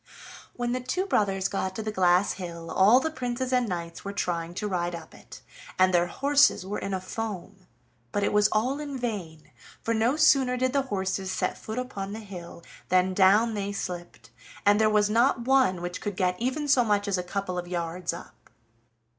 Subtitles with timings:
[0.55, 4.11] When the two brothers got to the glass hill, all the princes and knights were
[4.13, 5.41] trying to ride up it,
[5.77, 7.67] and their horses were in a foam;
[8.11, 9.51] but it was all in vain,
[9.83, 14.31] for no sooner did the horses set foot upon the hill than down they slipped,
[14.65, 17.67] and there was not one which could get even so much as a couple of
[17.67, 18.49] yards up.